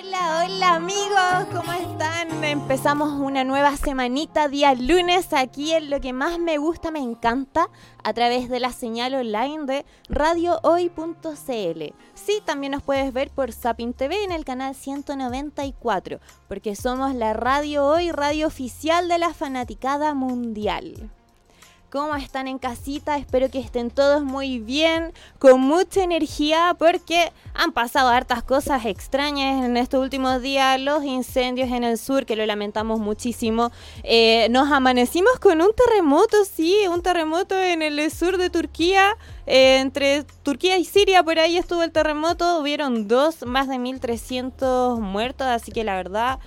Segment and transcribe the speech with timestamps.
[0.00, 2.44] Hola, hola amigos, ¿cómo están?
[2.44, 7.68] Empezamos una nueva semanita, día lunes, aquí en lo que más me gusta, me encanta,
[8.04, 11.82] a través de la señal online de radiohoy.cl.
[12.14, 17.32] Sí, también nos puedes ver por Sapin TV en el canal 194, porque somos la
[17.32, 21.10] Radio Hoy, radio oficial de la fanaticada mundial.
[21.90, 23.16] ¿Cómo están en casita?
[23.16, 29.64] Espero que estén todos muy bien, con mucha energía, porque han pasado hartas cosas extrañas
[29.64, 30.78] en estos últimos días.
[30.78, 33.72] Los incendios en el sur, que lo lamentamos muchísimo.
[34.02, 39.16] Eh, nos amanecimos con un terremoto, sí, un terremoto en el sur de Turquía.
[39.46, 42.60] Eh, entre Turquía y Siria, por ahí estuvo el terremoto.
[42.60, 46.38] Hubieron dos, más de 1.300 muertos, así que la verdad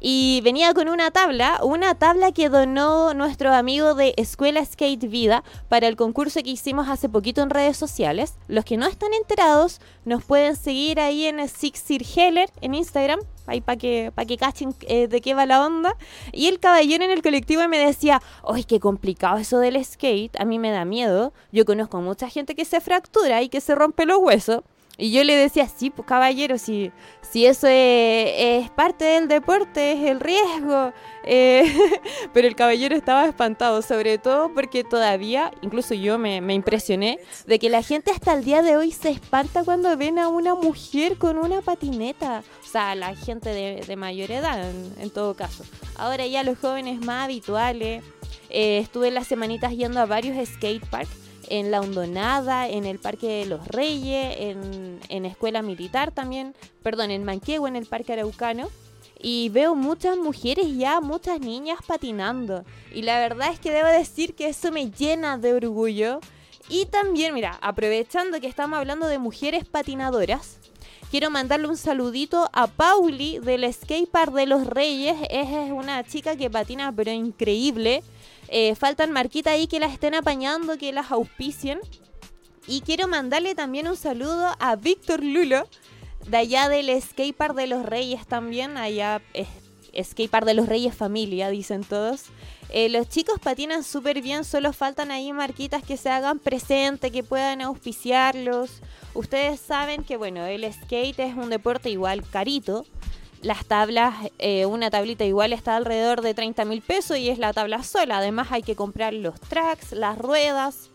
[0.00, 5.42] y venía con una tabla, una tabla que donó nuestro amigo de Escuela Skate Vida
[5.68, 8.34] para el concurso que hicimos hace poquito en redes sociales.
[8.46, 13.20] Los que no están enterados nos pueden seguir ahí en Six Sir Heller en Instagram
[13.46, 15.96] ahí para que, pa que cachen eh, de qué va la onda.
[16.32, 20.38] Y el caballero en el colectivo me decía, ¡ay, qué complicado eso del skate!
[20.38, 21.32] A mí me da miedo.
[21.52, 24.62] Yo conozco mucha gente que se fractura y que se rompe los huesos.
[25.00, 30.10] Y yo le decía, sí, pues caballero, si, si eso es, parte del deporte, es
[30.10, 30.92] el riesgo.
[31.22, 31.70] Eh,
[32.32, 37.68] pero el caballero estaba espantado, sobre todo porque todavía, incluso yo me, impresioné, de que
[37.68, 41.36] la gente hasta el día de hoy se espanta cuando ven a una mujer con
[41.36, 42.42] una patineta.
[42.64, 45.62] O sea, la gente de, mayor edad, en, todo caso.
[45.94, 48.02] Ahora ya los jóvenes más habituales.
[48.48, 53.26] Eh, estuve las semanitas yendo a varios skate parks en la Hondonada, en el Parque
[53.26, 58.68] de los Reyes, en, en Escuela Militar también, perdón, en Manquehue, en el Parque Araucano.
[59.22, 62.64] Y veo muchas mujeres ya, muchas niñas patinando.
[62.94, 66.20] Y la verdad es que debo decir que eso me llena de orgullo.
[66.70, 70.59] Y también, mira, aprovechando que estamos hablando de mujeres patinadoras,
[71.10, 75.16] quiero mandarle un saludito a Pauli del Skatepark de los Reyes.
[75.28, 78.02] Es una chica que patina pero increíble.
[78.48, 81.80] Eh, faltan marquitas ahí que las estén apañando, que las auspicien.
[82.66, 85.66] Y quiero mandarle también un saludo a Víctor Lulo,
[86.28, 88.76] de allá del Skatepark de los Reyes también.
[88.76, 92.26] Allá es Skatepark de los Reyes familia, dicen todos.
[92.72, 97.24] Eh, los chicos patinan súper bien, solo faltan ahí marquitas que se hagan presente, que
[97.24, 98.80] puedan auspiciarlos.
[99.14, 102.86] Ustedes saben que, bueno, el skate es un deporte igual carito.
[103.42, 107.52] Las tablas, eh, una tablita igual está alrededor de 30 mil pesos y es la
[107.52, 108.18] tabla sola.
[108.18, 110.90] Además hay que comprar los tracks, las ruedas.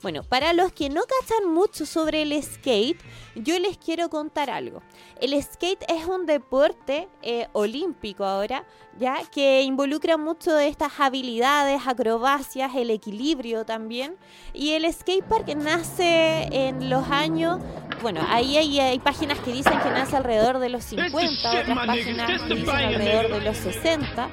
[0.00, 3.00] Bueno, para los que no cachan mucho sobre el skate,
[3.42, 4.82] yo les quiero contar algo.
[5.20, 8.64] El skate es un deporte eh, olímpico ahora,
[8.98, 14.16] ya que involucra mucho de estas habilidades, acrobacias, el equilibrio también.
[14.52, 17.60] Y el skatepark nace en los años,
[18.02, 22.54] bueno, ahí hay, páginas que dicen que nace alrededor de los 50, otras páginas que
[22.54, 24.28] dicen alrededor de los 60.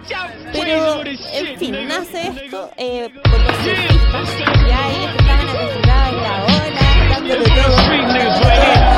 [0.52, 4.38] Pero, en fin, nace esto eh, por los surfistas,
[4.68, 8.95] ya ellos estaban acostumbrados en la ola, dándolo todo.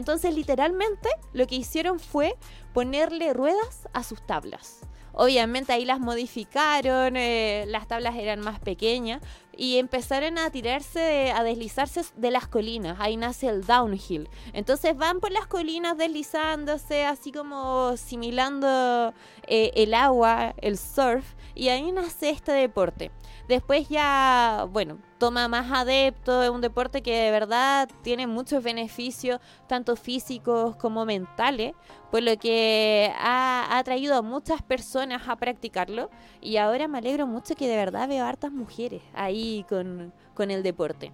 [0.00, 2.34] Entonces, literalmente, lo que hicieron fue
[2.72, 4.80] ponerle ruedas a sus tablas.
[5.12, 9.20] Obviamente ahí las modificaron, eh, las tablas eran más pequeñas,
[9.54, 12.96] y empezaron a tirarse, a deslizarse de las colinas.
[12.98, 14.30] Ahí nace el downhill.
[14.54, 19.12] Entonces van por las colinas deslizándose, así como similando
[19.46, 23.10] eh, el agua, el surf, y ahí nace este deporte.
[23.48, 29.38] Después ya, bueno, toma más adeptos, es un deporte que de verdad tiene muchos beneficios,
[29.68, 31.74] tanto físicos como mentales,
[32.10, 37.26] por lo que ha, ha traído a muchas personas a practicarlo y ahora me alegro
[37.26, 41.12] mucho que de verdad veo hartas mujeres ahí con, con el deporte.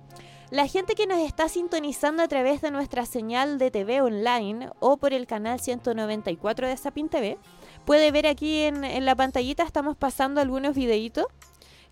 [0.51, 4.99] La gente que nos está sintonizando a través de nuestra señal de TV online o
[4.99, 7.39] por el canal 194 de Sapin TV,
[7.85, 11.27] puede ver aquí en, en la pantallita, estamos pasando algunos videitos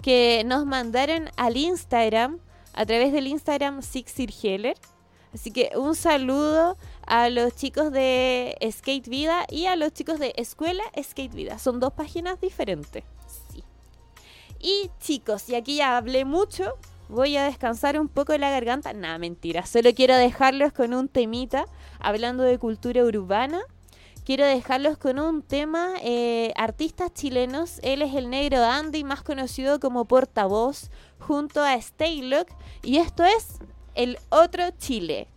[0.04, 2.38] que nos mandaron al Instagram,
[2.74, 4.76] a través del Instagram Sixir Heller.
[5.32, 10.34] Así que un saludo a los chicos de Skate Vida y a los chicos de
[10.36, 11.58] Escuela Skate Vida.
[11.58, 13.02] Son dos páginas diferentes.
[14.60, 16.74] Y chicos, y aquí ya hablé mucho,
[17.08, 18.92] voy a descansar un poco la garganta.
[18.92, 19.64] Nada, mentira.
[19.64, 21.64] Solo quiero dejarlos con un temita
[21.98, 23.62] hablando de cultura urbana
[24.24, 25.94] quiero dejarlos con un tema.
[26.02, 30.90] Eh, artistas chilenos, él es el negro Andy, más conocido como portavoz,
[31.20, 32.48] junto a Staylock.
[32.82, 33.58] Y esto es
[33.94, 35.28] El Otro Chile.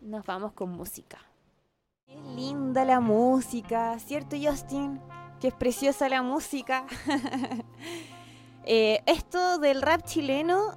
[0.00, 1.18] Nos vamos con música.
[2.06, 5.00] Qué linda la música, ¿cierto Justin?
[5.40, 6.86] Qué es preciosa la música.
[8.68, 10.76] Eh, esto del rap chileno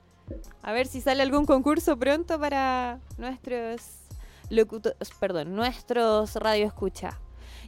[0.61, 3.96] A ver si sale algún concurso pronto para nuestros
[4.49, 7.19] locutores, perdón, nuestros radio escucha.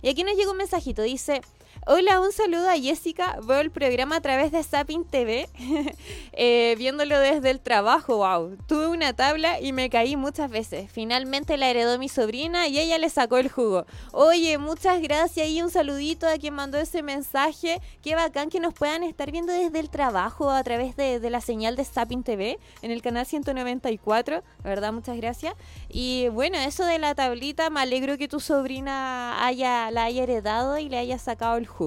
[0.02, 1.42] Y aquí nos llega un mensajito, dice,
[1.88, 3.40] Hola, un saludo a Jessica.
[3.42, 5.50] Veo el programa a través de Zapping TV,
[6.34, 8.18] eh, viéndolo desde el trabajo.
[8.18, 10.92] Wow, tuve una tabla y me caí muchas veces.
[10.92, 13.86] Finalmente la heredó mi sobrina y ella le sacó el jugo.
[14.12, 17.82] Oye, muchas gracias y un saludito a quien mandó ese mensaje.
[18.04, 21.76] Qué bacán que nos puedan estar viendo desde el trabajo a través de, la señal
[21.78, 24.44] de Zapping TV en el canal 194.
[24.64, 25.56] La verdad, muchas gracias.
[25.88, 30.78] Y bueno, eso de la tablita, me alegro que tu sobrina haya, la haya heredado
[30.78, 31.79] y le haya sacado el jugo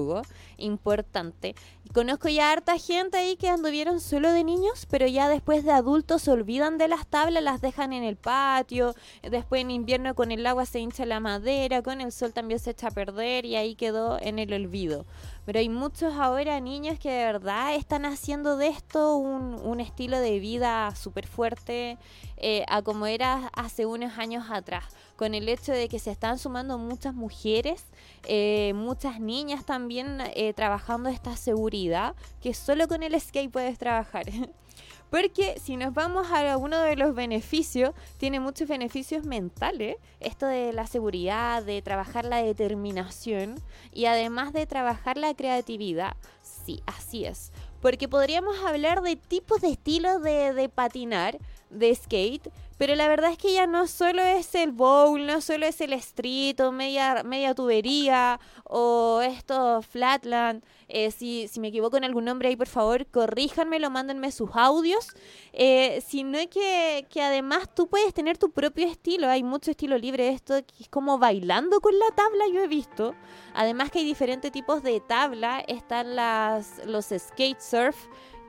[0.57, 1.55] importante.
[1.93, 6.23] Conozco ya harta gente ahí que anduvieron solo de niños, pero ya después de adultos
[6.23, 10.45] se olvidan de las tablas, las dejan en el patio, después en invierno con el
[10.45, 13.75] agua se hincha la madera, con el sol también se echa a perder y ahí
[13.75, 15.05] quedó en el olvido.
[15.45, 20.19] Pero hay muchos ahora niños que de verdad están haciendo de esto un, un estilo
[20.19, 21.97] de vida súper fuerte
[22.37, 24.85] eh, a como era hace unos años atrás,
[25.15, 27.85] con el hecho de que se están sumando muchas mujeres,
[28.25, 34.25] eh, muchas niñas también eh, trabajando esta seguridad que solo con el skate puedes trabajar.
[35.13, 39.97] Porque si nos vamos a uno de los beneficios, tiene muchos beneficios mentales.
[40.19, 46.17] Esto de la seguridad, de trabajar la determinación y además de trabajar la creatividad.
[46.41, 47.51] Sí, así es.
[47.79, 51.37] Porque podríamos hablar de tipos de estilos de, de patinar,
[51.69, 55.67] de skate, pero la verdad es que ya no solo es el bowl, no solo
[55.67, 60.63] es el street o media, media tubería o esto flatland.
[60.95, 65.07] Eh, si, si, me equivoco en algún nombre ahí, por favor, corríjanmelo, mándenme sus audios.
[65.51, 69.27] Eh, sino que, que además tú puedes tener tu propio estilo.
[69.27, 70.29] Hay mucho estilo libre.
[70.29, 73.15] Esto es como bailando con la tabla, yo he visto.
[73.55, 75.61] Además que hay diferentes tipos de tabla.
[75.67, 77.97] Están las, los skate surf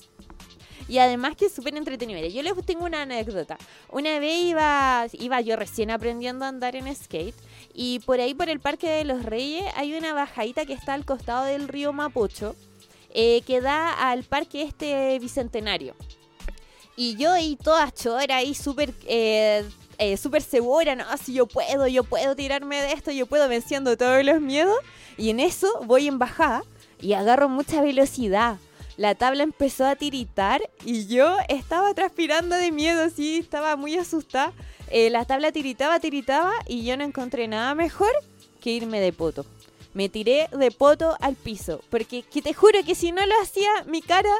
[0.88, 2.26] y además que es súper entretenido.
[2.28, 3.56] Yo les tengo una anécdota.
[3.90, 7.34] Una vez iba, iba yo recién aprendiendo a andar en skate
[7.74, 11.04] y por ahí por el Parque de los Reyes hay una bajadita que está al
[11.04, 12.54] costado del río Mapocho
[13.14, 15.94] eh, que da al parque este bicentenario.
[16.96, 19.68] Y yo ahí toda chora ahí súper eh,
[19.98, 23.96] eh, súper segura, no, si yo puedo, yo puedo tirarme de esto, yo puedo venciendo
[23.96, 24.76] todos los miedos.
[25.16, 26.62] Y en eso voy en bajada
[27.00, 28.58] y agarro mucha velocidad.
[28.96, 34.52] La tabla empezó a tiritar y yo estaba transpirando de miedo, sí, estaba muy asustada.
[34.90, 38.12] Eh, la tabla tiritaba, tiritaba y yo no encontré nada mejor
[38.60, 39.46] que irme de poto.
[39.94, 43.70] Me tiré de poto al piso, porque que te juro que si no lo hacía,
[43.86, 44.30] mi cara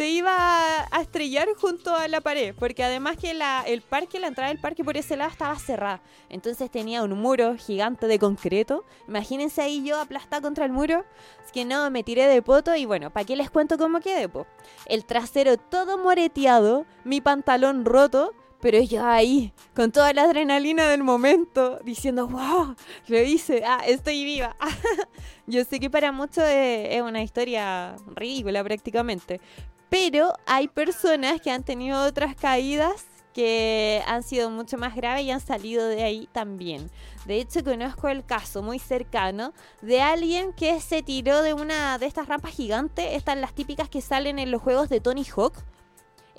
[0.00, 4.28] se iba a estrellar junto a la pared, porque además que la, el parque, la
[4.28, 8.86] entrada del parque por ese lado estaba cerrada, entonces tenía un muro gigante de concreto.
[9.08, 11.04] Imagínense ahí yo aplastada contra el muro.
[11.44, 14.26] Es que no, me tiré de poto y bueno, ¿para qué les cuento cómo quedé?
[14.26, 14.46] Po?
[14.86, 21.02] El trasero todo moreteado, mi pantalón roto, pero yo ahí, con toda la adrenalina del
[21.02, 22.74] momento, diciendo, wow,
[23.06, 24.56] lo hice, ah, estoy viva.
[25.46, 29.42] yo sé que para muchos es una historia ridícula prácticamente,
[29.90, 33.04] pero hay personas que han tenido otras caídas
[33.34, 36.90] que han sido mucho más graves y han salido de ahí también.
[37.26, 42.06] De hecho, conozco el caso muy cercano de alguien que se tiró de una de
[42.06, 45.54] estas rampas gigantes, estas las típicas que salen en los juegos de Tony Hawk.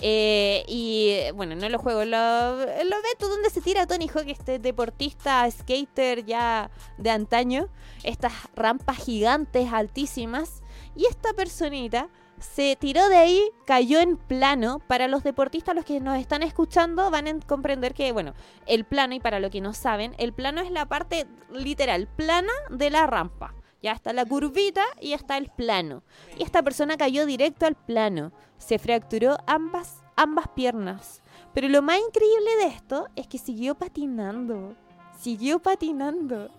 [0.04, 2.16] Eh, y bueno, no los juegos, lo,
[2.56, 7.68] lo ve donde se tira Tony Hawk, este deportista, skater ya de antaño,
[8.02, 10.62] estas rampas gigantes, altísimas.
[10.96, 12.08] Y esta personita
[12.42, 14.80] se tiró de ahí, cayó en plano.
[14.86, 18.34] Para los deportistas, los que nos están escuchando, van a comprender que, bueno,
[18.66, 22.52] el plano, y para los que no saben, el plano es la parte literal, plana
[22.70, 23.54] de la rampa.
[23.82, 26.04] Ya está la curvita y está el plano.
[26.38, 28.32] Y esta persona cayó directo al plano.
[28.58, 31.20] Se fracturó ambas, ambas piernas.
[31.52, 34.76] Pero lo más increíble de esto es que siguió patinando.
[35.18, 36.50] Siguió patinando.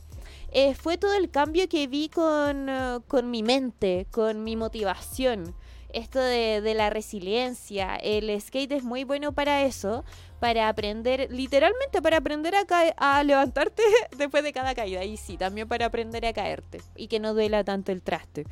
[0.51, 5.55] Eh, fue todo el cambio que vi con, eh, con mi mente, con mi motivación
[5.91, 7.95] esto de, de, la resiliencia.
[7.95, 10.03] El skate es muy bueno para eso,
[10.39, 12.65] para aprender, literalmente para aprender a,
[12.97, 13.83] a levantarte
[14.17, 15.03] después de cada caída.
[15.03, 18.45] Y sí, también para aprender a caerte y que no duela tanto el traste.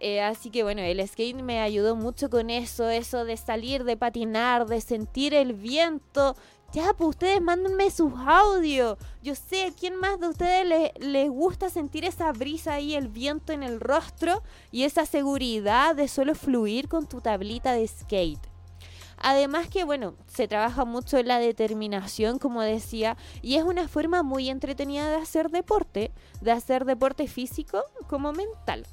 [0.00, 3.96] Eh, así que bueno, el skate me ayudó mucho con eso, eso de salir, de
[3.96, 6.36] patinar, de sentir el viento.
[6.72, 8.96] Ya, pues ustedes mándenme sus audios.
[9.22, 13.52] Yo sé, ¿quién más de ustedes les, les gusta sentir esa brisa ahí, el viento
[13.52, 18.57] en el rostro y esa seguridad de solo fluir con tu tablita de skate?
[19.20, 24.48] Además que, bueno, se trabaja mucho la determinación, como decía, y es una forma muy
[24.48, 28.86] entretenida de hacer deporte, de hacer deporte físico como mental.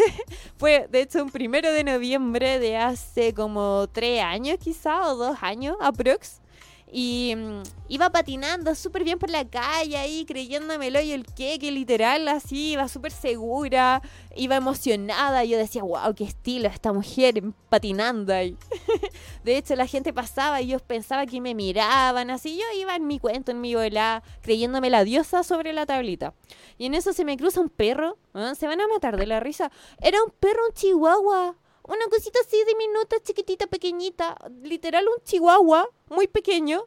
[0.58, 5.38] fue de hecho un primero de noviembre de hace como tres años quizá, o dos
[5.42, 6.40] años, aprox.
[6.90, 11.70] Y mm, iba patinando súper bien por la calle ahí, creyéndomelo y el que, que
[11.70, 14.02] literal así, iba súper segura,
[14.34, 15.44] iba emocionada.
[15.44, 18.56] Yo decía, wow, qué estilo esta mujer patinando ahí.
[19.44, 22.56] de hecho, la gente pasaba y yo pensaba que me miraban así.
[22.56, 26.34] Yo iba en mi cuento, en mi bola, creyéndome la diosa sobre la tablita.
[26.78, 28.16] Y en eso se me cruza un perro,
[28.56, 29.70] se van a matar de la risa.
[30.00, 31.56] Era un perro, un chihuahua
[31.88, 36.84] una cosita así diminuta, chiquitita, pequeñita, literal un chihuahua muy pequeño,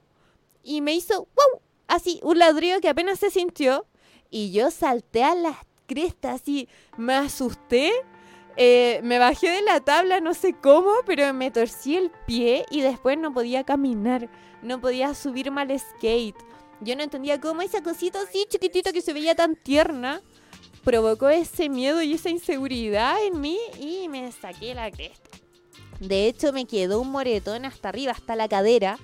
[0.63, 3.86] y me hizo wow, así un ladrillo que apenas se sintió.
[4.29, 7.91] y yo salté a las crestas y me asusté.
[8.58, 12.81] Eh, me bajé de la tabla, no sé cómo, pero me torcí el pie y
[12.81, 14.29] después no podía caminar,
[14.62, 16.36] no podía subir mal skate.
[16.81, 20.22] Yo no entendía cómo esa cosita así chiquitita que se veía tan tierna
[20.84, 25.30] provocó ese miedo y esa inseguridad en mí y me saqué la cresta.
[26.00, 28.98] De hecho, me quedó un moretón hasta arriba, hasta la cadera.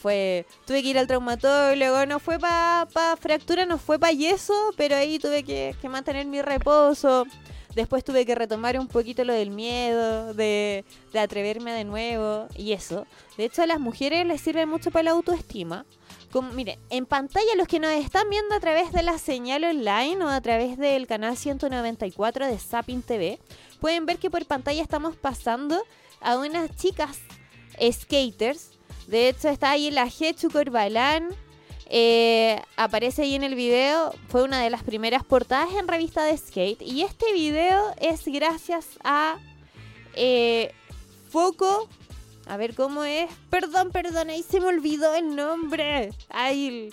[0.00, 0.46] Fue.
[0.66, 4.96] Tuve que ir al traumatólogo, no fue para pa fractura, no fue para yeso, pero
[4.96, 7.26] ahí tuve que, mantener mi reposo.
[7.74, 12.72] Después tuve que retomar un poquito lo del miedo, de, de atreverme de nuevo y
[12.72, 13.06] eso.
[13.36, 15.84] De hecho, a las mujeres les sirve mucho para la autoestima.
[16.32, 20.22] Como, miren, en pantalla los que nos están viendo a través de la señal online
[20.22, 23.38] o a través del canal 194 de Zapping TV,
[23.80, 25.82] pueden ver que por pantalla estamos pasando
[26.20, 27.18] a unas chicas
[27.80, 28.70] skaters.
[29.06, 31.28] De hecho, está ahí la Hechu Corbalán.
[31.90, 34.12] Eh, aparece ahí en el video.
[34.28, 36.82] Fue una de las primeras portadas en revista de skate.
[36.82, 39.38] Y este video es gracias a
[40.14, 40.72] eh,
[41.30, 41.88] Foco.
[42.48, 43.30] A ver cómo es.
[43.50, 46.10] Perdón, perdón, ahí se me olvidó el nombre.
[46.30, 46.90] Ay,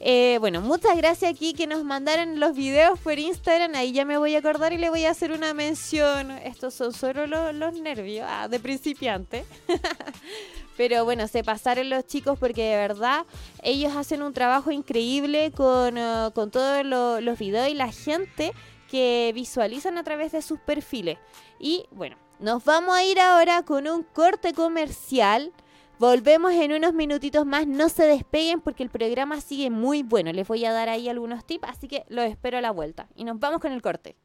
[0.00, 3.74] eh, bueno, muchas gracias aquí que nos mandaron los videos por Instagram.
[3.74, 6.30] Ahí ya me voy a acordar y le voy a hacer una mención.
[6.30, 9.46] Estos son solo los, nervios ah, de principiante.
[10.76, 13.24] Pero bueno, se pasaron los chicos porque de verdad
[13.62, 18.52] ellos hacen un trabajo increíble con, uh, con todos los videos y la gente
[18.90, 21.18] que visualizan a través de sus perfiles.
[21.60, 25.52] Y bueno, nos vamos a ir ahora con un corte comercial.
[26.00, 30.32] Volvemos en unos minutitos más, no se despeguen porque el programa sigue muy bueno.
[30.32, 33.06] Les voy a dar ahí algunos tips, así que los espero a la vuelta.
[33.14, 34.16] Y nos vamos con el corte.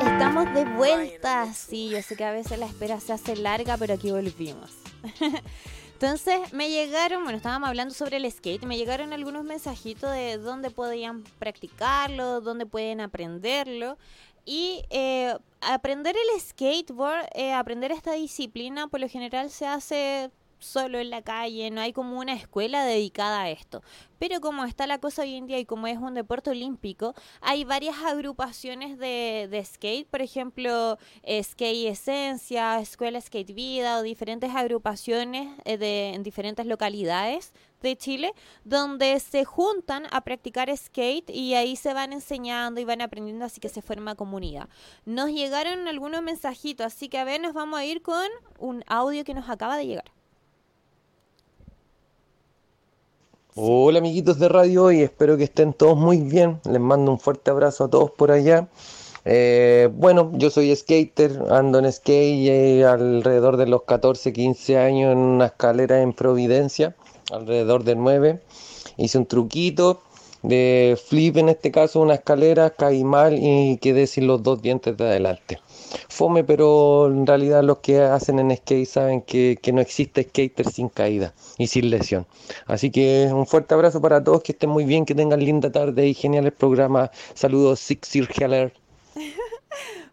[0.00, 1.52] Estamos de vuelta.
[1.52, 4.70] Sí, yo sé que a veces la espera se hace larga, pero aquí volvimos.
[5.92, 10.70] Entonces me llegaron, bueno, estábamos hablando sobre el skate, me llegaron algunos mensajitos de dónde
[10.70, 13.98] podían practicarlo, dónde pueden aprenderlo.
[14.46, 20.98] Y eh, aprender el skateboard, eh, aprender esta disciplina, por lo general se hace solo
[20.98, 23.82] en la calle, no hay como una escuela dedicada a esto.
[24.18, 27.64] Pero como está la cosa hoy en día y como es un deporte olímpico, hay
[27.64, 35.48] varias agrupaciones de, de skate, por ejemplo, Skate Esencia, Escuela Skate Vida o diferentes agrupaciones
[35.64, 41.76] eh, de, en diferentes localidades de Chile, donde se juntan a practicar skate y ahí
[41.76, 44.68] se van enseñando y van aprendiendo, así que se forma comunidad.
[45.06, 49.24] Nos llegaron algunos mensajitos, así que a ver, nos vamos a ir con un audio
[49.24, 50.19] que nos acaba de llegar.
[53.56, 56.60] Hola amiguitos de radio y espero que estén todos muy bien.
[56.70, 58.68] Les mando un fuerte abrazo a todos por allá.
[59.24, 65.12] Eh, bueno, yo soy skater, ando en skate eh, alrededor de los 14, 15 años
[65.12, 66.94] en una escalera en Providencia
[67.32, 68.40] alrededor de 9.
[68.98, 70.00] Hice un truquito
[70.44, 74.96] de flip en este caso, una escalera, caí mal y quedé sin los dos dientes
[74.96, 75.58] de adelante.
[76.08, 80.88] Fome, pero en realidad los que hacen en skate saben que, no existe skater sin
[80.88, 82.26] caída y sin lesión.
[82.66, 86.08] Así que un fuerte abrazo para todos, que estén muy bien, que tengan linda tarde
[86.08, 87.10] y genial el programa.
[87.34, 88.72] Saludos, Six Heller.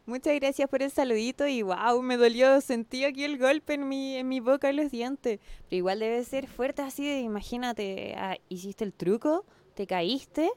[0.05, 4.15] Muchas gracias por el saludito y wow, me dolió, sentí aquí el golpe en mi,
[4.15, 5.41] en mi boca y los dientes.
[5.69, 10.49] Pero igual debe ser fuerte así imagínate, ah, hiciste el truco, te caíste,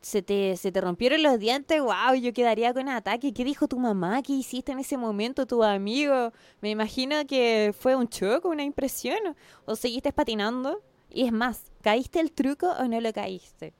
[0.00, 3.32] se te, se te rompieron los dientes, wow, yo quedaría con ataque.
[3.32, 4.22] ¿Qué dijo tu mamá?
[4.22, 6.32] ¿Qué hiciste en ese momento, tu amigo?
[6.60, 9.18] Me imagino que fue un choque, una impresión.
[9.64, 10.82] ¿O seguiste patinando?
[11.10, 13.74] Y es más, ¿caíste el truco o no lo caíste?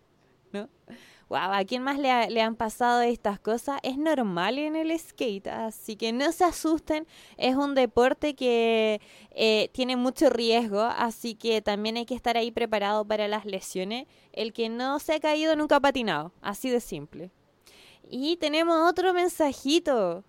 [1.28, 3.78] Wow, ¿a quién más le, han pasado estas cosas?
[3.82, 9.68] Es normal en el skate, así que no se asusten, es un deporte que eh,
[9.72, 14.06] tiene mucho riesgo, así que también hay que estar ahí preparado para las lesiones.
[14.32, 17.30] El que no se ha caído nunca ha patinado, así de simple.
[18.08, 20.24] Y tenemos otro mensajito.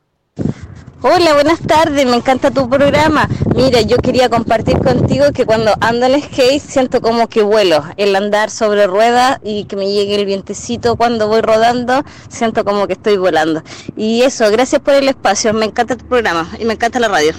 [1.01, 3.29] Hola, buenas tardes, me encanta tu programa.
[3.55, 8.13] Mira, yo quería compartir contigo que cuando ando en skate siento como que vuelo, el
[8.17, 12.93] andar sobre ruedas y que me llegue el vientecito cuando voy rodando, siento como que
[12.93, 13.63] estoy volando.
[13.95, 17.33] Y eso, gracias por el espacio, me encanta tu programa y me encanta la radio.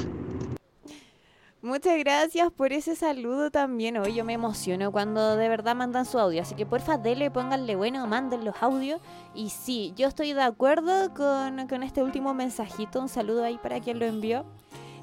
[1.62, 3.98] Muchas gracias por ese saludo también.
[3.98, 6.40] Hoy yo me emociono cuando de verdad mandan su audio.
[6.40, 8.98] Así que porfa, dele, pónganle bueno, manden los audios.
[9.34, 12.98] Y sí, yo estoy de acuerdo con, con este último mensajito.
[12.98, 14.46] Un saludo ahí para quien lo envió.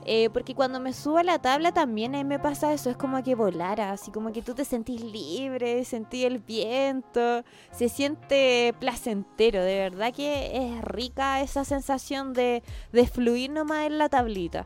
[0.09, 3.21] Eh, porque cuando me subo a la tabla también ahí me pasa eso, es como
[3.23, 9.61] que volara, así como que tú te sentís libre, sentí el viento, se siente placentero,
[9.61, 14.65] de verdad que es rica esa sensación de, de fluir nomás en la tablita.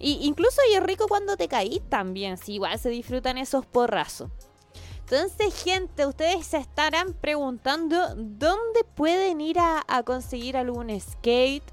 [0.00, 4.30] Y incluso es rico cuando te caís también, si igual se disfrutan esos porrazos.
[5.00, 11.64] Entonces, gente, ustedes se estarán preguntando dónde pueden ir a, conseguir algún skate.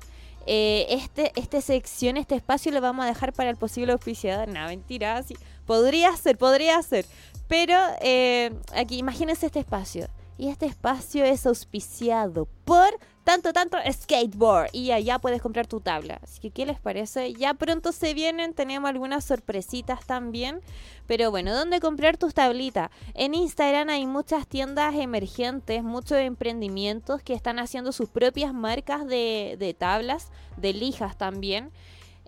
[0.46, 4.48] Eh, este, esta sección, este espacio lo vamos a dejar para el posible oficiador.
[4.48, 5.36] No, mentira, sí.
[5.66, 7.06] Podría ser, podría ser.
[7.48, 10.08] Pero eh, aquí, imagínense este espacio.
[10.38, 12.90] Y este espacio es auspiciado por
[13.28, 14.70] tanto, tanto skateboard.
[14.72, 16.20] Y allá puedes comprar tu tabla.
[16.24, 17.34] Así que, ¿qué les parece?
[17.34, 20.62] Ya pronto se vienen, tenemos algunas sorpresitas también.
[21.08, 22.90] Pero bueno, ¿dónde comprar tus tablitas?
[23.16, 29.76] En Instagram hay muchas tiendas emergentes, muchos emprendimientos que están haciendo sus propias marcas de,
[29.78, 31.72] tablas, de lijas también.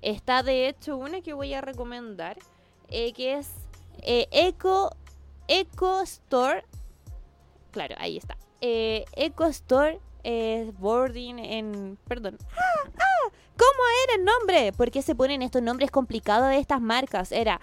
[0.02, 2.38] Está de hecho una que voy a recomendar,
[2.90, 3.50] eh, que es
[4.02, 4.96] eh, Eco,
[5.48, 6.66] Eco Store.
[7.72, 8.38] Claro, ahí está.
[8.62, 10.00] Eh, Eco Store
[10.78, 11.98] boarding en...
[12.08, 12.38] Perdón.
[12.58, 12.90] ¡Ah!
[12.98, 13.32] ¡Ah!
[13.58, 14.74] ¿Cómo era el nombre?
[14.74, 17.32] ¿Por qué se ponen estos nombres complicados de estas marcas?
[17.32, 17.60] Era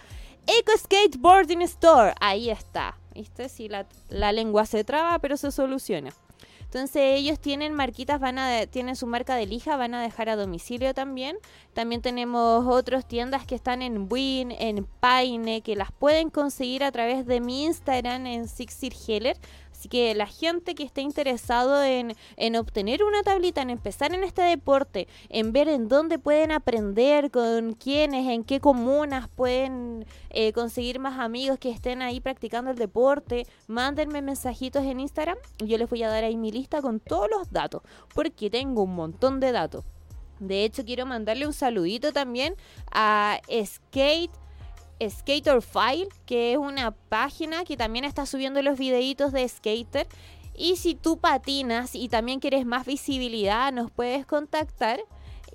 [0.47, 2.13] Eco Skateboarding Store.
[2.21, 2.99] Ahí está.
[3.15, 3.49] ¿Viste?
[3.49, 6.11] Si la, la lengua se traba, pero se soluciona.
[6.67, 10.37] Entonces ellos tienen marquitas, van a tienen su marca de lija, van a dejar a
[10.37, 11.39] domicilio también.
[11.73, 16.91] También tenemos otras tiendas que están en Win, en Paine, que las pueden conseguir a
[16.93, 19.39] través de mi Instagram en Sixir Heller.
[19.89, 22.15] Que la gente que esté interesado en,
[22.57, 27.75] obtener una tablita, en empezar en este deporte, en ver en dónde pueden aprender, con
[27.75, 33.47] quiénes, en qué comunas pueden eh, conseguir más amigos que estén ahí practicando el deporte,
[33.67, 35.39] mándenme mensajitos en Instagram.
[35.59, 37.83] Yo les voy a dar ahí mi lista con todos los datos,
[38.15, 39.85] porque tengo un montón de datos.
[40.39, 42.55] De hecho, quiero mandarle un saludito también
[42.93, 44.33] a Skate
[45.01, 50.07] Skater File, que es una página que también está subiendo los videitos de skater.
[50.57, 55.01] Y si tú patinas y también quieres más visibilidad, nos puedes contactar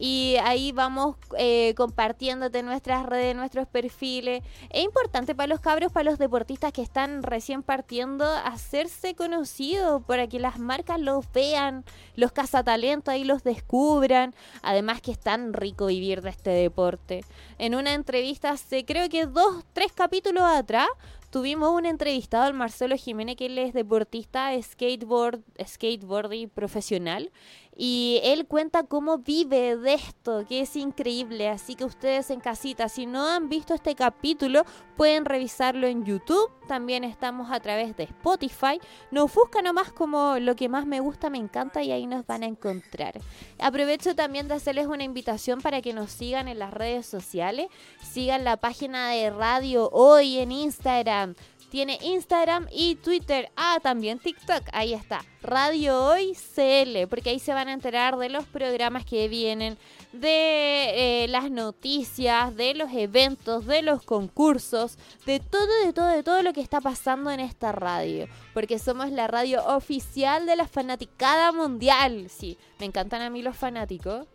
[0.03, 4.43] y ahí vamos eh, compartiéndote nuestras redes, nuestros perfiles.
[4.71, 10.25] Es importante para los cabros, para los deportistas que están recién partiendo, hacerse conocidos para
[10.25, 11.85] que las marcas los vean,
[12.15, 14.33] los cazatalentos ahí los descubran.
[14.63, 17.23] Además que es tan rico vivir de este deporte.
[17.59, 20.87] En una entrevista hace creo que dos, tres capítulos atrás,
[21.31, 27.31] tuvimos un entrevistado al Marcelo Jiménez, que él es deportista, skateboard, skateboarding profesional.
[27.75, 31.47] Y él cuenta cómo vive de esto, que es increíble.
[31.47, 34.65] Así que ustedes en casita, si no han visto este capítulo,
[34.97, 36.51] pueden revisarlo en YouTube.
[36.71, 38.79] También estamos a través de Spotify.
[39.11, 42.43] Nos buscan nomás como lo que más me gusta, me encanta y ahí nos van
[42.43, 43.19] a encontrar.
[43.59, 47.67] Aprovecho también de hacerles una invitación para que nos sigan en las redes sociales.
[48.01, 51.35] Sigan la página de Radio Hoy en Instagram
[51.71, 53.49] tiene Instagram y Twitter.
[53.55, 54.63] Ah, también TikTok.
[54.73, 55.23] Ahí está.
[55.41, 57.07] Radio Hoy CL.
[57.09, 59.77] Porque ahí se van a enterar de los programas que vienen,
[60.13, 66.23] de eh, las noticias, de los eventos, de los concursos, de todo, de todo, de
[66.23, 68.27] todo lo que está pasando en esta radio.
[68.53, 72.27] Porque somos la radio oficial de la fanaticada mundial.
[72.29, 74.27] Sí, me encantan a mí los fanáticos.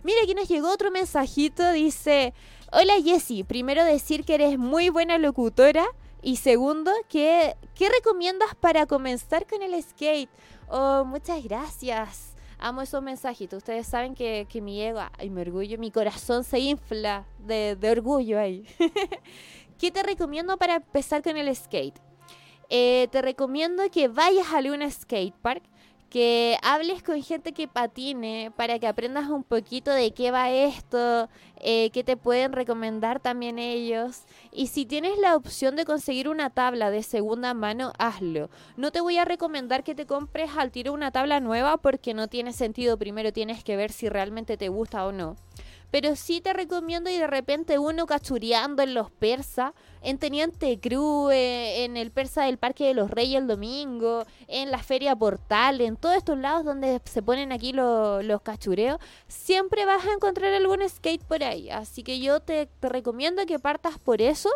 [0.04, 1.72] Mira, aquí nos llegó otro mensajito.
[1.72, 2.34] Dice:
[2.72, 5.86] Hola Jessie, primero decir que eres muy buena locutora
[6.24, 10.30] y segundo, ¿qué, ¿qué recomiendas para comenzar con el skate?
[10.70, 12.34] Oh, muchas gracias.
[12.58, 13.58] Amo esos mensajitos.
[13.58, 18.66] Ustedes saben que, mi ego y mi orgullo, mi corazón se infla de, orgullo ahí.
[19.78, 22.00] ¿Qué te recomiendo para empezar con el skate?
[22.70, 25.64] Eh, te recomiendo que vayas a algún skatepark
[26.14, 31.28] que hables con gente que patine para que aprendas un poquito de qué va esto,
[31.60, 34.22] eh, qué te pueden recomendar también ellos.
[34.52, 38.52] Y si tienes la opción de conseguir una tabla de segunda mano, hazlo.
[38.78, 42.28] No te voy a recomendar que te compres al tiro una tabla nueva porque no
[42.28, 43.00] tiene sentido.
[43.00, 45.36] Primero tienes que ver si realmente te gusta o no.
[45.94, 51.32] Pero sí te recomiendo y de repente uno cachureando en los persas, en Teniente Cruz,
[51.32, 55.82] eh, en el persa del Parque de los Reyes el domingo, en la Feria Portal,
[55.82, 60.80] en todos estos lados donde se ponen aquí los cachureos, siempre vas a encontrar algún
[60.90, 61.70] skate por ahí.
[61.70, 64.50] Así que yo te, te recomiendo que partas por eso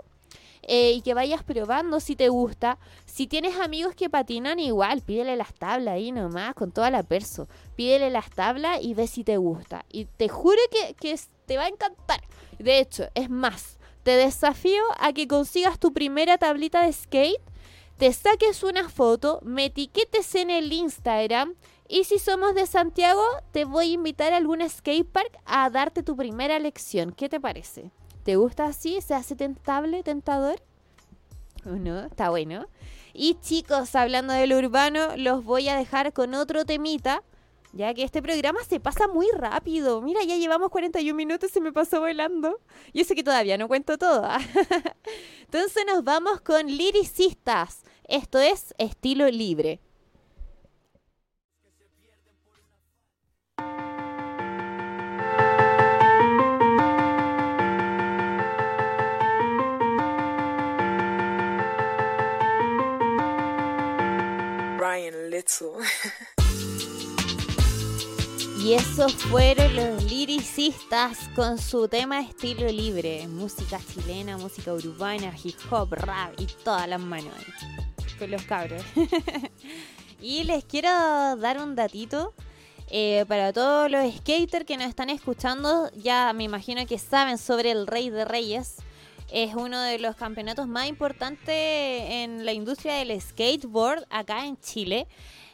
[0.61, 2.77] eh, y que vayas probando si te gusta.
[3.05, 7.47] Si tienes amigos que patinan igual, pídele las tablas ahí nomás, con toda la perso.
[7.75, 9.85] Pídele las tablas y ve si te gusta.
[9.91, 12.21] Y te juro que, que te va a encantar.
[12.59, 17.41] De hecho, es más, te desafío a que consigas tu primera tablita de skate,
[17.97, 21.55] te saques una foto, me etiquetes en el Instagram
[21.87, 26.15] y si somos de Santiago, te voy a invitar a algún skatepark a darte tu
[26.15, 27.11] primera lección.
[27.11, 27.91] ¿Qué te parece?
[28.27, 28.99] ¿Te gusta así?
[28.99, 30.61] ¿Se hace tentable, tentador?
[31.65, 32.01] ¿O no?
[32.01, 32.67] Está bueno.
[33.13, 37.23] Y chicos, hablando del urbano, los voy a dejar con otro temita.
[37.71, 40.01] Ya que este programa se pasa muy rápido.
[40.01, 42.59] Mira, ya llevamos 41 minutos y se me pasó volando.
[42.91, 44.27] Y eso que todavía no cuento todo.
[45.45, 47.83] Entonces nos vamos con liricistas.
[48.09, 49.79] Esto es estilo libre.
[68.59, 73.27] Y esos fueron los liricistas con su tema estilo libre.
[73.27, 77.33] Música chilena, música urbana, hip hop, rap y todas las manos
[78.17, 78.81] con los cabros.
[80.21, 80.89] y les quiero
[81.37, 82.33] dar un datito.
[82.89, 87.71] Eh, para todos los skaters que nos están escuchando, ya me imagino que saben sobre
[87.71, 88.77] el Rey de Reyes.
[89.31, 95.07] Es uno de los campeonatos más importantes en la industria del skateboard acá en Chile.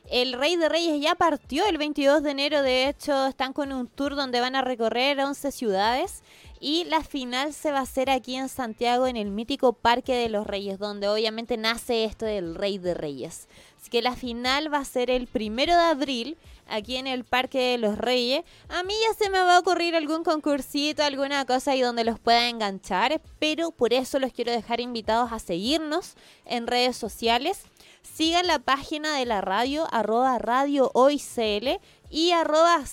[0.09, 3.87] El Rey de Reyes ya partió el 22 de enero, de hecho están con un
[3.87, 6.23] tour donde van a recorrer 11 ciudades
[6.59, 10.29] y la final se va a hacer aquí en Santiago en el mítico Parque de
[10.29, 13.47] los Reyes, donde obviamente nace esto del Rey de Reyes.
[13.89, 17.77] Que la final va a ser el primero de abril aquí en el Parque de
[17.77, 18.43] los Reyes.
[18.69, 22.19] A mí ya se me va a ocurrir algún concursito, alguna cosa ahí donde los
[22.19, 26.15] pueda enganchar, pero por eso los quiero dejar invitados a seguirnos
[26.45, 27.63] en redes sociales.
[28.01, 32.83] Sigan la página de la radio, arroba radio hoy CL y arroba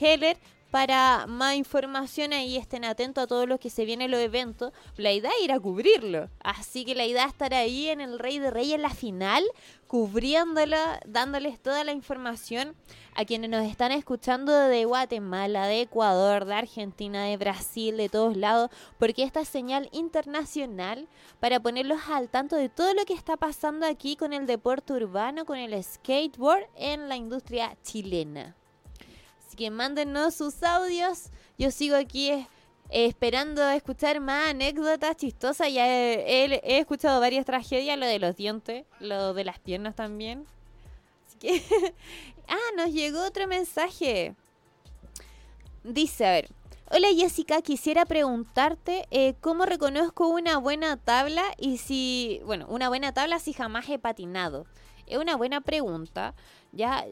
[0.00, 0.36] Heller
[0.74, 4.72] para más información ahí estén atentos a todo lo que se viene en los eventos.
[4.96, 6.28] La idea es ir a cubrirlo.
[6.40, 9.44] Así que la idea es estar ahí en el Rey de Reyes en la final,
[9.94, 12.74] cubriéndola, dándoles toda la información
[13.14, 18.36] a quienes nos están escuchando de Guatemala, de Ecuador, de Argentina, de Brasil, de todos
[18.36, 21.06] lados, porque esta es señal internacional
[21.38, 25.44] para ponerlos al tanto de todo lo que está pasando aquí con el deporte urbano,
[25.44, 28.56] con el skateboard en la industria chilena.
[29.46, 31.30] Así que mándenos sus audios.
[31.56, 32.48] Yo sigo aquí
[32.90, 35.72] esperando esperando escuchar más anécdotas chistosas.
[35.72, 40.46] Ya he, escuchado varias tragedias, lo de los dientes, lo de las piernas también.
[41.26, 41.94] Así que...
[42.48, 44.34] ah, nos llegó otro mensaje.
[45.82, 46.48] Dice, a ver.
[46.90, 53.12] Hola Jessica, quisiera preguntarte eh, cómo reconozco una buena tabla y si, bueno, una buena
[53.12, 54.66] tabla si jamás he patinado.
[55.06, 56.34] Es una buena pregunta.
[56.72, 57.04] Ya,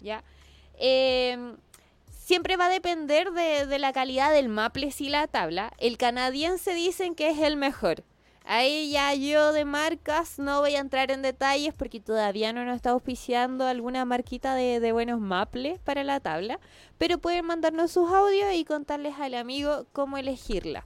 [0.02, 0.24] ¿Ya?
[0.76, 1.58] Em,
[2.10, 5.74] siempre va a depender de, la calidad del maples y la tabla.
[5.78, 8.04] El canadiense dicen que es el mejor.
[8.46, 12.76] Ahí ya yo de marcas no voy a entrar en detalles porque todavía no nos
[12.76, 16.60] está auspiciando alguna marquita de, de buenos maples para la tabla.
[16.98, 20.86] Pero pueden mandarnos sus audios y contarles al amigo cómo elegirla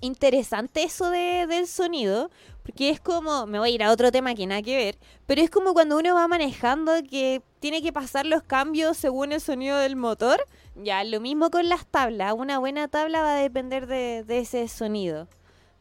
[0.00, 2.30] interesante eso de, del sonido,
[2.70, 5.42] porque es como, me voy a ir a otro tema que nada que ver, pero
[5.42, 9.76] es como cuando uno va manejando que tiene que pasar los cambios según el sonido
[9.78, 10.40] del motor.
[10.76, 15.26] Ya, lo mismo con las tablas, una buena tabla va a depender de, ese sonido.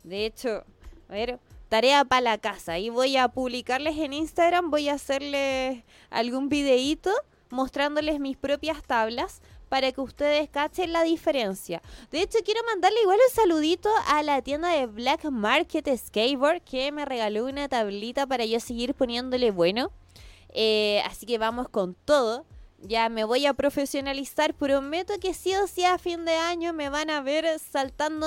[0.04, 0.64] De hecho,
[1.10, 2.80] a ver, tarea para la casa.
[2.80, 7.12] Y voy a publicarles en Instagram, voy a hacerles algún videíto
[7.52, 11.82] mostrándoles mis propias tablas para que ustedes cachen la diferencia.
[12.12, 16.92] De hecho, quiero mandarle igual un saludito a la tienda de Black Market Skateboard que
[16.92, 19.92] me regaló una tablita para yo seguir poniéndole bueno.
[20.50, 22.46] Eh, así que vamos con todo.
[22.82, 24.54] Ya me voy a profesionalizar.
[24.54, 28.26] Prometo que sí o sí a fin de año me van a ver saltando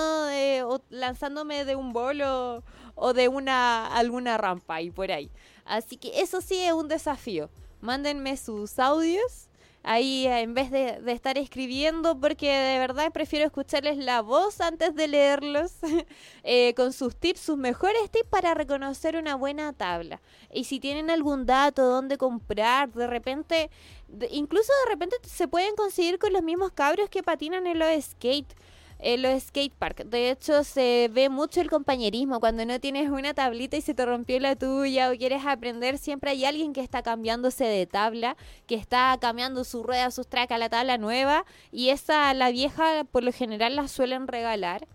[0.66, 2.62] o lanzándome de un bolo
[2.94, 5.30] o de una alguna rampa y por ahí.
[5.64, 7.50] Así que eso sí es un desafío.
[7.80, 9.48] Mándenme sus audios
[9.82, 14.94] ahí eh, en vez de, estar escribiendo, porque de verdad prefiero escucharles la voz antes
[14.94, 15.72] de leerlos,
[16.44, 20.20] eh, con sus tips, sus mejores tips para reconocer una buena tabla.
[20.52, 23.70] Y si tienen algún dato, dónde comprar, de repente,
[24.30, 28.54] incluso de repente se pueden conseguir con los mismos cabros que patinan en los skate
[29.02, 30.08] en los skateparks.
[30.08, 32.40] De hecho, se ve mucho el compañerismo.
[32.40, 36.30] Cuando no tienes una tablita y se te rompió la tuya o quieres aprender, siempre
[36.30, 38.36] hay alguien que está cambiándose de tabla,
[38.66, 41.44] que está cambiando su rueda, sus tracks a la tabla nueva.
[41.72, 44.86] Y esa, la vieja, por lo general, la suelen regalar.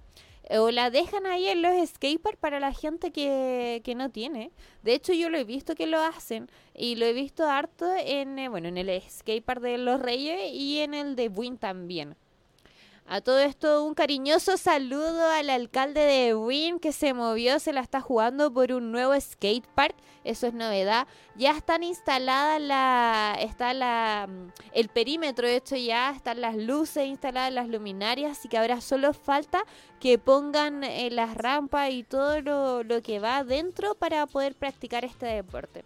[0.49, 4.51] O la dejan ahí en los skateparks para la gente que, que no tiene.
[4.83, 6.49] De hecho, yo lo he visto que lo hacen.
[6.73, 10.79] Y lo he visto harto en, eh, bueno, en el skatepark de Los Reyes y
[10.79, 12.15] en el de Buin también.
[13.09, 17.79] A todo esto, un cariñoso saludo al alcalde de Wynn que se movió, se la
[17.79, 19.95] está jugando por un nuevo skate park.
[20.25, 21.07] Eso es novedad.
[21.37, 23.37] Ya están instaladas la.
[23.39, 24.27] Está la.
[24.27, 29.13] Mm, el perímetro hecho ya, están las luces instaladas, las luminarias, así que ahora solo
[29.13, 29.63] falta
[30.01, 35.05] que pongan eh, las rampas y todo lo, lo que va dentro para poder practicar
[35.05, 35.85] este deporte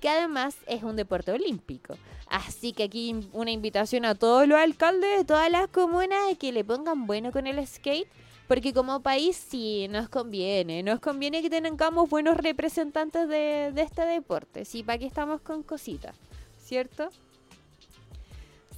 [0.00, 1.96] que además es un deporte olímpico.
[2.26, 6.52] Así que aquí una invitación a todos los alcaldes de todas las comunas de que
[6.52, 8.08] le pongan bueno con el skate,
[8.48, 14.64] porque como país sí nos conviene, nos conviene que tengamos buenos representantes de, este deporte,
[14.64, 16.16] sí, para que estamos con cositas,
[16.58, 17.10] ¿cierto?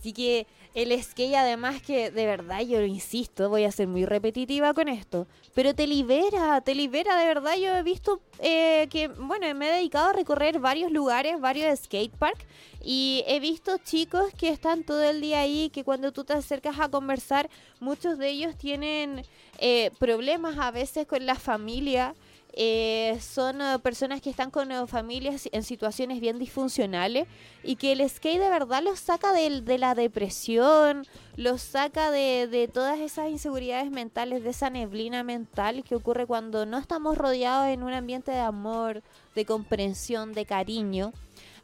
[0.02, 4.04] Así que el skate además que de verdad yo lo insisto, voy a ser muy
[4.04, 7.54] repetitiva con esto, pero te libera, te libera de verdad.
[7.56, 12.16] Yo he visto eh, que, bueno, me he dedicado a recorrer varios lugares, varios skate
[12.16, 12.44] park
[12.82, 16.80] y he visto chicos que están todo el día ahí, que cuando tú te acercas
[16.80, 19.22] a conversar, muchos de ellos tienen
[19.58, 22.16] eh, problemas a veces con la familia.
[22.54, 27.26] Eh, son uh, personas que están con uh, familias en situaciones bien disfuncionales
[27.62, 33.00] y que el skate de verdad los saca de, la depresión, los saca de, todas
[33.00, 37.94] esas inseguridades mentales, de esa neblina mental que ocurre cuando no estamos rodeados en un
[37.94, 39.02] ambiente de amor,
[39.34, 41.14] de comprensión, de cariño.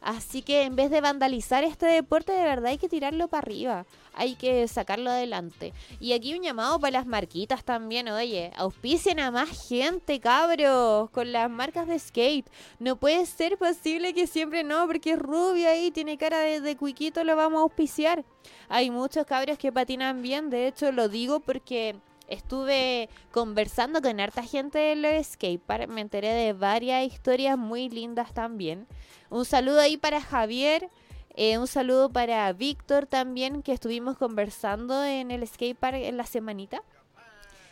[0.01, 3.85] Así que en vez de vandalizar este deporte, de verdad hay que tirarlo para arriba.
[4.13, 5.73] Hay que sacarlo adelante.
[5.99, 8.07] Y aquí un llamado para las marquitas también.
[8.09, 12.49] Oye, auspicien a más gente, cabros, con las marcas de skate.
[12.79, 16.77] No puede ser posible que siempre no, porque es rubia y tiene cara de, de
[16.77, 18.23] cuiquito, lo vamos a auspiciar.
[18.69, 20.49] Hay muchos cabros que patinan bien.
[20.49, 21.95] De hecho, lo digo porque
[22.29, 25.87] estuve conversando con harta gente de los skatepark.
[25.87, 28.87] Me enteré de varias historias muy lindas también.
[29.29, 30.89] Un saludo ahí para Javier.
[31.35, 36.81] Eh, un saludo para Víctor también, que estuvimos conversando en el skatepark en la semanita.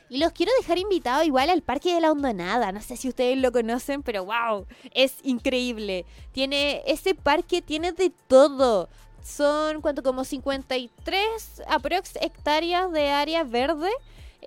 [0.10, 2.72] Y los quiero dejar invitados igual al Parque de la Hondonada.
[2.72, 6.06] No sé si ustedes lo conocen, pero wow, es increíble.
[6.32, 8.88] Tiene ese parque tiene de todo.
[9.22, 13.90] Son cuánto como 53 aprox hectáreas de área verde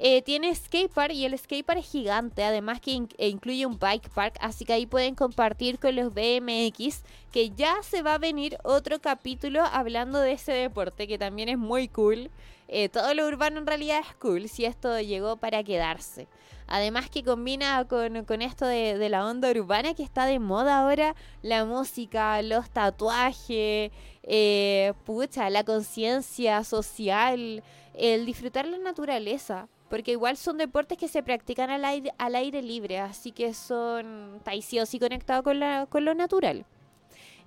[0.02, 4.38] eh, tiene skatepark y el skatepark es gigante, además que e incluye un bike park,
[4.40, 8.98] así que ahí pueden compartir con los BMX, que ya se va a venir otro
[8.98, 12.30] capítulo hablando de ese deporte, que también es muy cool.
[12.68, 16.28] eh, todo lo urbano en realidad es cool si esto llegó para quedarse.
[16.66, 21.66] Además que combina con, esto de, la onda urbana que está de moda ahora, la
[21.66, 23.90] música, los tatuajes,
[24.22, 29.68] eh, pucha, la conciencia social, el disfrutar la naturaleza.
[29.90, 34.40] Porque igual son deportes que se practican al aire, al aire libre, así que son
[34.44, 35.60] taiciosos y conectados con,
[35.90, 36.64] con lo natural.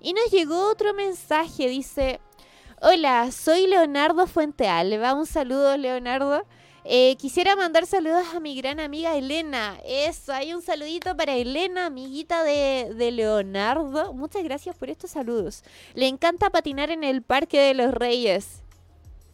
[0.00, 2.20] Y nos llegó otro mensaje, dice,
[2.82, 5.02] hola, soy Leonardo Fuenteal.
[5.02, 6.44] va un saludo, Leonardo.
[6.86, 9.78] Eh, quisiera mandar saludos a mi gran amiga Elena.
[9.86, 14.12] Eso, hay un saludito para Elena, amiguita de, de, Leonardo.
[14.12, 15.64] Muchas gracias por estos saludos.
[15.94, 18.63] Le encanta patinar en el Parque de los Reyes.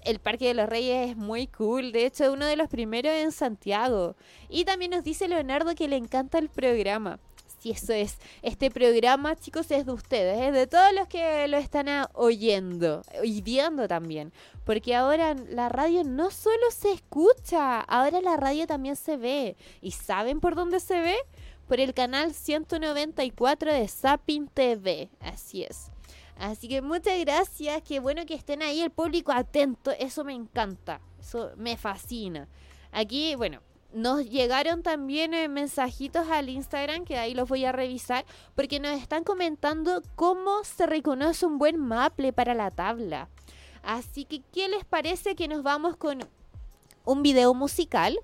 [0.05, 3.12] El Parque de los Reyes es muy cool, de hecho es uno de los primeros
[3.12, 4.16] en Santiago.
[4.48, 7.18] Y también nos dice Leonardo que le encanta el programa
[7.61, 8.18] si eso es.
[8.42, 13.42] Este programa, chicos, es de ustedes, es de todos los que lo están oyendo y
[13.42, 14.32] viendo también.
[14.64, 19.57] Porque ahora la radio no solo se escucha, ahora la radio también se ve.
[19.80, 21.16] ¿Y saben por dónde se ve?
[21.68, 25.11] Por el canal 194 de Sapin TV.
[25.20, 25.90] Así es.
[26.41, 31.03] Así que muchas gracias, qué bueno que estén ahí el público atento, eso me encanta,
[31.20, 32.49] eso me fascina.
[32.93, 33.61] Aquí, bueno,
[33.93, 38.24] nos llegaron también eh, mensajitos al Instagram, que ahí los voy a revisar,
[38.55, 43.28] porque nos están comentando cómo se reconoce un buen maple para la tabla.
[43.82, 46.20] Así que, ¿qué les parece que nos vamos con
[47.05, 48.18] un video musical?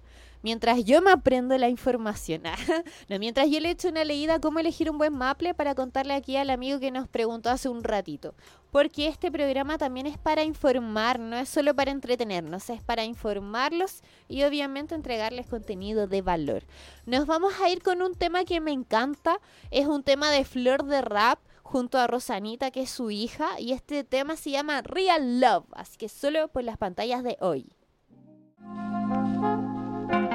[0.46, 2.42] Mientras yo me aprendo la información.
[3.08, 6.36] no, mientras yo le echo una leída cómo elegir un buen maple para contarle aquí
[6.36, 8.32] al amigo que nos preguntó hace un ratito.
[8.70, 14.02] Porque este programa también es para informar, no es solo para entretenernos, es para informarlos
[14.28, 16.62] y obviamente entregarles contenido de valor.
[17.06, 19.40] Nos vamos a ir con un tema que me encanta,
[19.72, 23.72] es un tema de flor de rap junto a Rosanita, que es su hija, y
[23.72, 27.66] este tema se llama Real Love, así que solo por las pantallas de hoy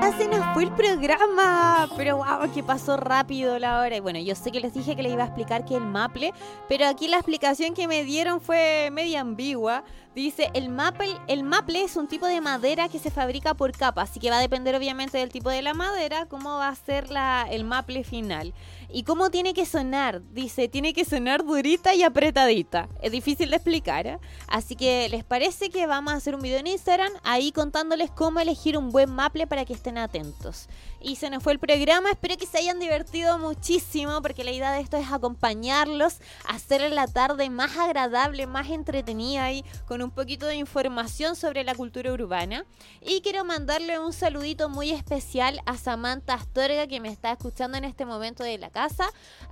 [0.10, 1.88] se nos fue el programa.
[1.96, 3.96] Pero wow, que pasó rápido la hora.
[3.96, 6.34] Y bueno, yo sé que les dije que les iba a explicar que el maple,
[6.68, 9.84] pero aquí la explicación que me dieron fue media ambigua.
[10.16, 14.10] Dice, el maple, el maple es un tipo de madera que se fabrica por capas,
[14.10, 17.10] así que va a depender obviamente del tipo de la madera, cómo va a ser
[17.12, 18.54] la, el maple final.
[18.94, 20.22] ¿Y cómo tiene que sonar?
[20.34, 22.90] Dice, tiene que sonar durita y apretadita.
[23.02, 24.20] Es difícil de explicar, ¿eh?
[24.48, 28.42] Así que, ¿les parece que vamos a hacer un video en Instagram ahí contándoles cómo
[28.42, 30.68] elegir un buen maple para que estén atentos?
[31.00, 34.72] Y se nos fue el programa, espero que se hayan divertido muchísimo porque la idea
[34.72, 36.18] de esto es acompañarlos,
[36.48, 41.76] hacer la tarde más agradable, más entretenida y con un poquito de información sobre la
[41.76, 42.66] cultura urbana.
[43.02, 47.86] Y quiero mandarle un saludito muy especial a Samantha Astorga que me está escuchando en
[47.86, 48.70] este momento de la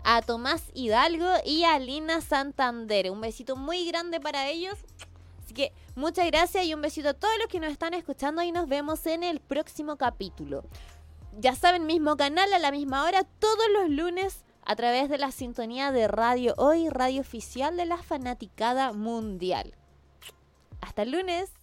[0.03, 3.11] a Tomás Hidalgo y a Lina Santander.
[3.11, 4.77] Un besito muy grande para ellos.
[5.43, 8.51] Así que muchas gracias y un besito a todos los que nos están escuchando y
[8.51, 10.63] nos vemos en el próximo capítulo.
[11.39, 15.31] Ya saben, mismo canal a la misma hora todos los lunes a través de la
[15.31, 19.73] sintonía de Radio Hoy, radio oficial de la fanaticada mundial.
[20.81, 21.58] Hasta el lunes.